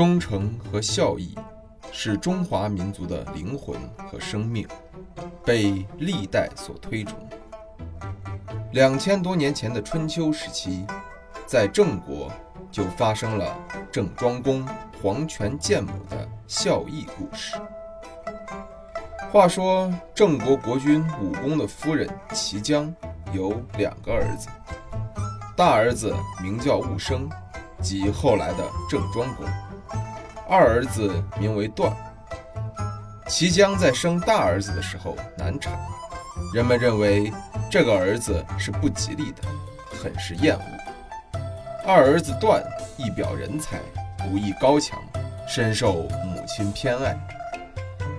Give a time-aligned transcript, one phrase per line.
[0.00, 1.36] 忠诚和孝义
[1.92, 3.78] 是中华民族的灵魂
[4.10, 4.66] 和生命，
[5.44, 7.18] 被历代所推崇。
[8.72, 10.86] 两千多年前的春秋时期，
[11.44, 12.32] 在郑国
[12.72, 13.54] 就发生了
[13.92, 14.66] 郑庄公
[15.02, 17.60] 黄泉见母的孝义故事。
[19.30, 22.90] 话说郑国国君武公的夫人齐姜
[23.34, 24.48] 有两个儿子，
[25.54, 27.28] 大儿子名叫武生，
[27.82, 29.44] 即后来的郑庄公。
[30.50, 31.96] 二儿子名为段。
[33.28, 35.72] 齐姜在生大儿子的时候难产，
[36.52, 37.32] 人们认为
[37.70, 39.42] 这个儿子是不吉利的，
[40.02, 40.62] 很是厌恶。
[41.86, 42.60] 二儿子段
[42.96, 43.78] 一表人才，
[44.28, 45.00] 武艺高强，
[45.46, 47.16] 深受母亲偏爱。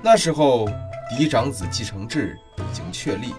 [0.00, 0.68] 那时候
[1.10, 3.34] 嫡长子继承制已经确立，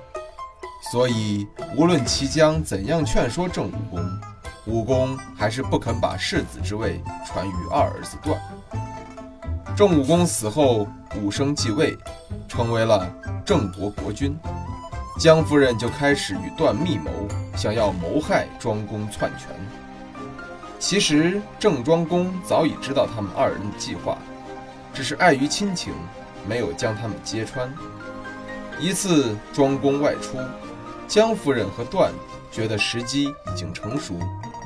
[0.91, 4.21] 所以无论齐姜怎样劝说郑武公，
[4.65, 8.37] 武公还是不肯把世子之位传于二儿子段。
[9.75, 10.87] 郑武公死后，
[11.19, 11.97] 武生继位，
[12.47, 13.11] 成为了
[13.43, 14.37] 郑国国君。
[15.19, 17.09] 姜夫人就开始与段密谋，
[17.55, 19.49] 想要谋害庄公篡权。
[20.77, 24.15] 其实郑庄公早已知道他们二人的计划，
[24.93, 25.91] 只是碍于亲情，
[26.47, 27.67] 没有将他们揭穿。
[28.79, 30.37] 一次庄公外出，
[31.07, 32.11] 姜夫人和段
[32.51, 34.13] 觉得时机已经成熟，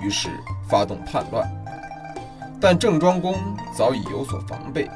[0.04, 0.28] 于是
[0.68, 1.50] 发动叛乱。
[2.60, 3.36] 但郑庄公
[3.76, 4.90] 早已有所防备，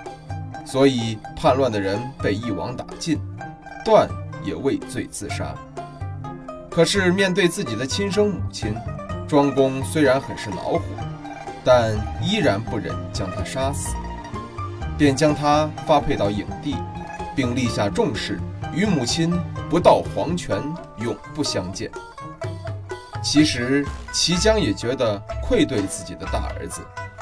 [0.66, 3.20] 所以叛乱的人被一网打尽，
[3.86, 4.10] 段
[4.44, 5.54] 也畏罪自杀。
[6.70, 8.74] 可是面对自己的亲生母亲，
[9.28, 10.82] 庄公虽然很是恼火，
[11.64, 13.96] 但依然不忍将他杀死，
[14.98, 16.76] 便将他发配到影帝，
[17.36, 18.40] 并立下重誓，
[18.74, 19.32] 与母亲
[19.70, 20.60] 不到黄泉
[20.98, 21.92] 永不相见。
[23.22, 26.82] 其实齐姜也觉得愧对自己的大儿子。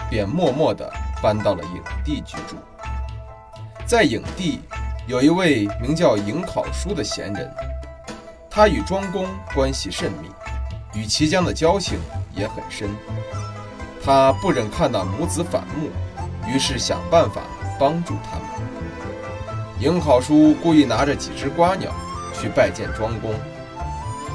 [0.10, 2.56] 便默默地搬到了影帝居住。
[3.86, 4.62] 在影帝
[5.08, 7.52] 有一位名叫颍考叔的贤人，
[8.50, 10.30] 他与庄公关系甚密，
[10.94, 12.00] 与齐姜的交情
[12.34, 12.90] 也很深。
[14.04, 15.90] 他不忍看到母子反目，
[16.48, 17.42] 于是想办法
[17.80, 18.70] 帮助他们。
[19.82, 21.92] 颍考叔故意拿着几只瓜鸟
[22.34, 23.34] 去拜见庄公，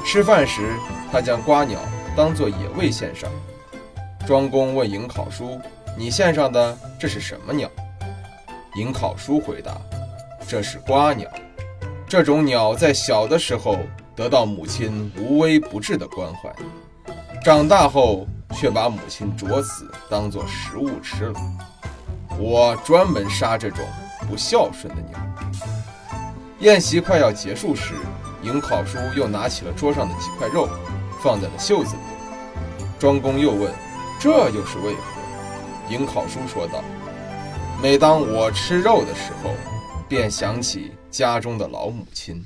[0.05, 0.75] 吃饭时
[1.11, 1.79] 他将瓜鸟
[2.15, 3.29] 当作野味献上。
[4.25, 5.61] 庄公问颍考叔
[5.95, 7.69] ：“你献上的这是什么鸟？”
[8.75, 9.77] 颍考叔回答
[10.47, 11.29] ：“这是瓜鸟。
[12.07, 13.77] 这种鸟在小的时候
[14.15, 16.51] 得到母亲无微不至的关怀，
[17.43, 18.25] 长大后
[18.55, 21.39] 却把母亲啄死当做食物吃了。
[22.39, 23.85] 我专门杀这种
[24.27, 25.19] 不孝顺的鸟。”
[26.61, 27.93] 宴席快要结束时，
[28.43, 30.67] 颍考叔又拿起了桌上的几块肉，
[31.21, 32.01] 放在了袖子里。
[32.97, 33.71] 庄公又问。
[34.25, 35.01] 这又是为何？
[35.87, 36.83] 颍考叔说道
[37.79, 39.51] ：“每当我吃肉的时候，
[40.09, 42.43] 便想起家中的老母亲，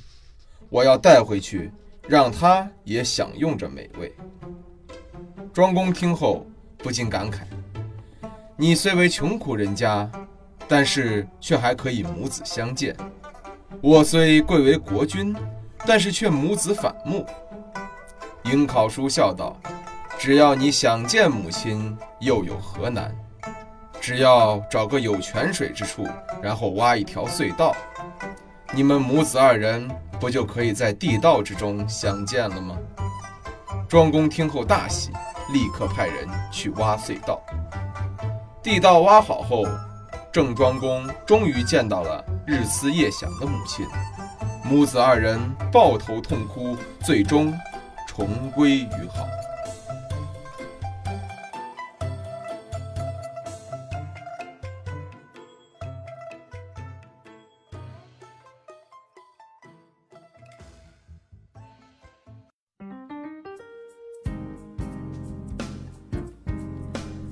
[0.67, 1.71] 我要带回去，
[2.05, 4.13] 让她也享用着美味。”
[5.55, 6.45] 庄公听后
[6.79, 7.43] 不禁感慨
[8.59, 10.11] ：“你虽为穷苦人家，
[10.67, 12.93] 但是却还可以母子相见；
[13.79, 15.33] 我虽贵为国君，
[15.87, 17.25] 但是却母子反目。”
[18.43, 19.55] 颍考叔笑道。
[20.19, 23.09] 只要你想见母亲，又有何难？
[24.01, 26.05] 只要找个有泉水之处，
[26.41, 27.73] 然后挖一条隧道，
[28.73, 32.75] 你们母子二人不就可以在地道之中相见了吗？
[33.87, 35.09] 庄公听后大喜，
[35.53, 37.41] 立刻派人去挖隧道。
[38.61, 39.65] 地道挖好后，
[40.33, 43.87] 郑庄公终于见到了日思夜想的母亲，
[44.65, 45.39] 母子二人
[45.71, 47.57] 抱头痛哭，最终
[48.05, 49.25] 重归于好。